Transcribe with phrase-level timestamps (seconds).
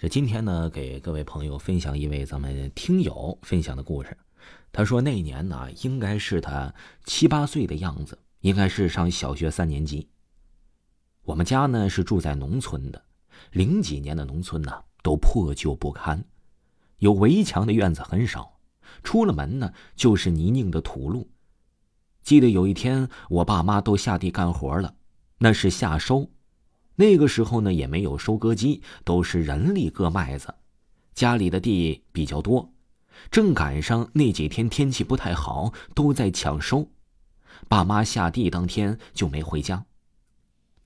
[0.00, 4.16] 这今天呢，给各位朋友分享一位咱们听友分享的故事。
[4.70, 6.72] 他说那年呢，应该是他
[7.04, 10.08] 七八岁的样子，应该是上小学三年级。
[11.24, 13.02] 我们家呢是住在农村的，
[13.50, 14.72] 零几年的农村呢
[15.02, 16.24] 都破旧不堪，
[16.98, 18.60] 有围墙的院子很少，
[19.02, 21.28] 出了门呢就是泥泞的土路。
[22.22, 24.94] 记得有一天，我爸妈都下地干活了，
[25.38, 26.30] 那是夏收。
[27.00, 30.52] 那个时候呢，也没有收割机，都是人力割麦子。
[31.14, 32.72] 家里的地比较多，
[33.30, 36.90] 正赶上那几天天气不太好，都在抢收。
[37.68, 39.86] 爸妈下地当天就没回家。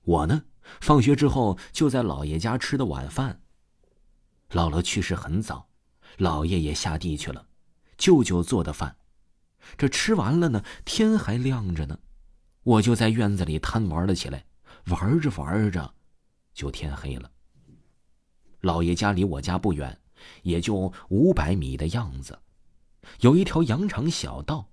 [0.03, 0.43] 我呢，
[0.81, 3.41] 放学之后就在姥爷家吃的晚饭。
[4.51, 5.67] 姥姥去世很早，
[6.19, 7.47] 姥爷也下地去了，
[7.97, 8.97] 舅舅做的饭。
[9.75, 11.97] 这吃完了呢，天还亮着呢，
[12.61, 14.45] 我就在院子里贪玩了起来。
[14.87, 15.95] 玩着玩着。
[16.53, 17.29] 就天黑了。
[18.61, 19.99] 老爷家离我家不远，
[20.41, 22.39] 也就五百米的样子，
[23.19, 24.69] 有一条羊肠小道，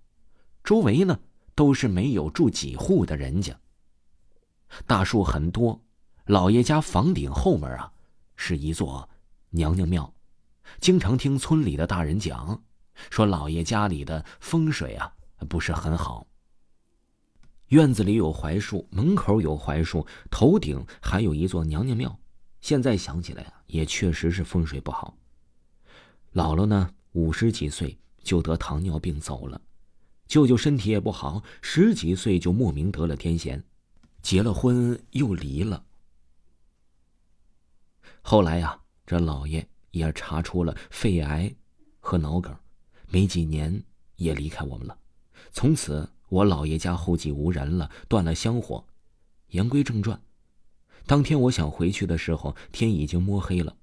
[0.63, 1.19] 周围呢
[1.55, 3.59] 都是没有住几户的人家。
[4.87, 5.83] 大树很多，
[6.27, 7.93] 老爷家房顶后面啊
[8.37, 9.11] 是一座
[9.51, 10.15] 娘娘庙，
[10.79, 12.63] 经常听村里的大人讲，
[13.11, 15.13] 说老爷家里的风水啊
[15.49, 16.25] 不是很好。
[17.71, 22.19] 院子里有槐树，门口有槐树，头顶还有一座娘娘庙。
[22.61, 25.17] 现在想起来啊，也确实是风水不好。
[26.33, 29.61] 姥姥呢，五十几岁就得糖尿病走了，
[30.27, 33.63] 舅舅身体也不好，十几岁就莫名得了癫痫，
[34.21, 35.85] 结了婚又离了。
[38.21, 41.55] 后来呀，这姥爷也查出了肺癌
[42.01, 42.53] 和脑梗，
[43.07, 43.81] 没几年
[44.17, 44.99] 也离开我们了，
[45.53, 46.11] 从此。
[46.31, 48.85] 我姥爷家后继无人了，断了香火。
[49.49, 50.19] 言归正传，
[51.07, 53.77] 当天我想回去的时候，天已经摸黑了。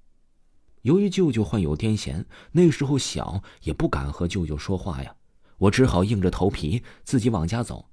[0.82, 5.14] 由于舅舅患有癫痫，那时候小也不敢和舅舅说话呀，
[5.58, 7.90] 我只好硬着头皮自己往家走。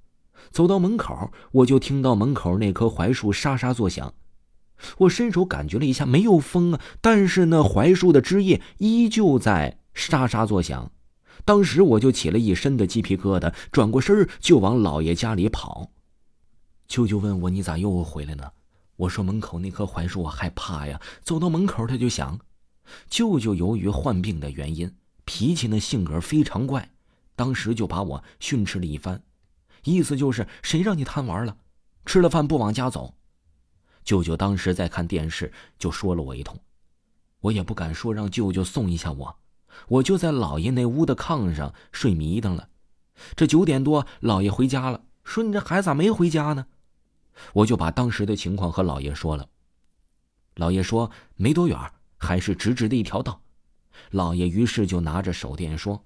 [0.50, 4.14] 走到门口，我就听到门口那棵槐树沙沙作响。
[4.98, 10.92] 我伸手感觉了一下，没有风啊，但是那槐树的枝叶依旧在沙沙作响。
[11.44, 15.90] 当时我就起了一身的鸡皮疙瘩，转过身就往老爷家里跑。
[16.88, 18.52] 舅舅问我：“你咋又回来呢？”
[18.96, 22.38] 我说：“门口那棵槐树，我害怕呀。”走到门口，他就想，
[23.08, 26.90] 舅舅由于患病的原因，脾气呢性格非常怪，
[27.34, 29.22] 当时就把我训斥了一番，
[29.84, 31.56] 意思就是谁让你贪玩了，
[32.06, 33.14] 吃了饭不往家走。
[34.04, 36.58] 舅舅当时在看电视，就说了我一通，
[37.40, 39.36] 我也不敢说让舅舅送一下我。
[39.88, 42.68] 我就在老爷那屋的炕上睡迷瞪了，
[43.34, 46.66] 这九点多，老爷回家了，说你这孩子咋没回家呢？
[47.52, 49.46] 我就把当时的情况和老爷说了。
[50.54, 51.78] 老爷说没多远，
[52.16, 53.40] 还是直直的一条道。
[54.10, 56.02] 老爷于是就拿着手电说：“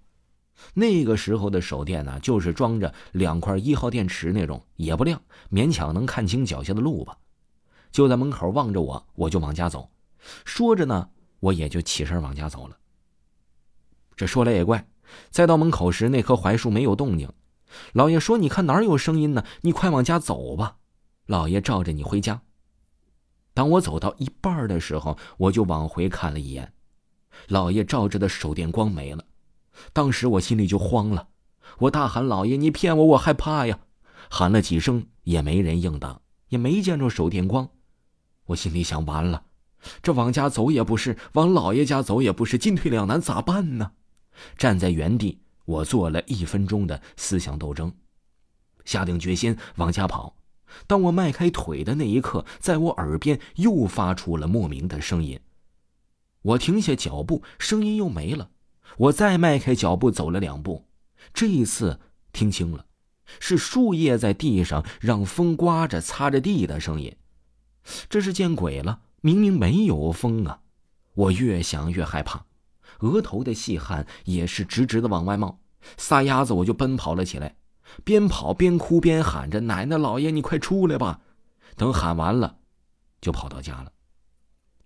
[0.75, 5.21] 那个时候的手电呢，就是装着两块一号电池那种，也不亮，
[5.51, 7.17] 勉强能看清脚下的路吧。”
[7.93, 9.89] 就在门口望着我，我就往家走。
[10.45, 11.09] 说着呢，
[11.41, 12.77] 我也就起身往家走了。
[14.21, 14.87] 这说来也怪，
[15.31, 17.27] 再到门口时，那棵槐树没有动静。
[17.95, 19.43] 老爷说：“你看哪儿有声音呢？
[19.63, 20.77] 你快往家走吧。”
[21.25, 22.43] 老爷照着你回家。
[23.55, 26.71] 当我走到一半的时候，我就往回看了一眼，
[27.49, 29.25] 老爷照着的手电光没了。
[29.95, 31.29] 当时我心里就慌了，
[31.79, 33.79] 我大喊：“老爷，你骗我，我害怕呀！”
[34.29, 36.21] 喊了几声也没人应答，
[36.51, 37.71] 也没见着手电光。
[38.49, 39.45] 我心里想：完了，
[40.03, 43.93] 这往家走也不是，往老爷家走也不是，进退两难，咋办呢？
[44.57, 47.93] 站在原地，我做了一分钟的思想斗争，
[48.85, 50.37] 下定决心往家跑。
[50.87, 55.41] 当我迈开腿的那一刻，在我耳边又发出了莫名的声音。
[56.43, 58.51] 我停下脚步，声音又没了。
[58.97, 60.87] 我再迈开脚步走了两步，
[61.35, 62.01] 这一次
[62.33, 62.87] 听清了，
[63.39, 67.17] 是树叶在地上让风刮着擦着地的声音。
[68.09, 69.01] 这是见鬼了！
[69.23, 70.63] 明明没有风啊！
[71.15, 72.47] 我越想越害怕。
[73.01, 75.61] 额头的细汗也是直直的往外冒，
[75.97, 77.57] 撒丫子我就奔跑了起来，
[78.05, 81.21] 边跑边哭边喊着：“奶奶、姥爷，你快出来吧！”
[81.77, 82.59] 等喊完了，
[83.21, 83.93] 就跑到家了。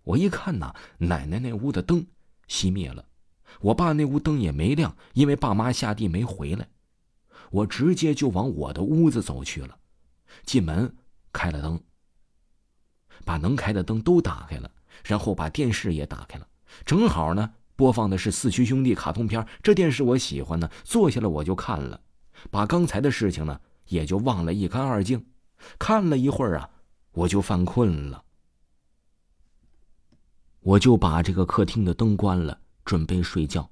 [0.04, 2.06] 我一看呐，奶奶那屋的灯
[2.48, 3.04] 熄灭了，
[3.60, 6.68] 我爸那屋灯也没亮，因为爸妈下地没回来。
[7.50, 9.78] 我直接就往我的屋子走去了，
[10.44, 10.94] 进门
[11.32, 11.80] 开了灯，
[13.24, 14.70] 把能开的灯都打开了，
[15.04, 16.46] 然后把电视也打开了，
[16.84, 17.52] 正好呢。
[17.76, 22.00] 播放的是四驱兄弟卡通片，这电视我喜欢呢，坐下来我就看了，
[22.50, 25.24] 把刚才的事情呢也就忘了一干二净。
[25.78, 26.70] 看了一会儿啊，
[27.12, 28.22] 我就犯困了。
[30.60, 33.68] 我就把这个客厅的灯关了，准备睡觉。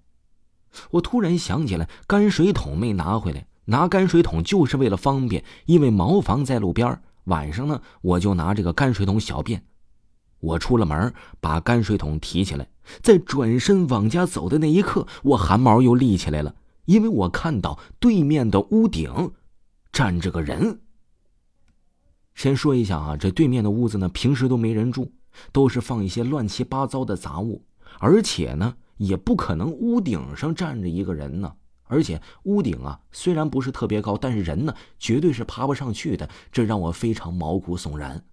[0.91, 3.47] 我突然想起来，泔水桶没拿回来。
[3.67, 9.65] 拿泔水桶就是为了方便，因为茅房在路边晚上呢，我就拿这个泔水桶小便。
[10.41, 12.69] 我出了门，把泔水桶提起来，
[13.03, 16.55] 在转身往家走的那一刻，我汗毛又立起来了，
[16.87, 19.33] 因为我看到对面的屋顶
[19.93, 20.81] 站着个人。
[22.35, 25.13] 先说一下啊，这对面的屋子呢，平时都没人住，
[25.53, 27.63] 都是放一些乱七八糟的杂物，
[27.99, 31.55] 而且呢，也不可能屋顶上站着一个人呢。
[31.85, 38.25] 而且屋顶啊，虽然不是特别高，但是人呢，绝对是爬不上去的，这让我非常毛骨悚然。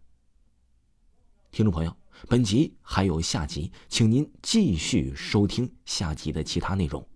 [1.51, 1.93] 听众朋友，
[2.27, 7.08] 本集还有下集，请您继续收听下集的其他内容。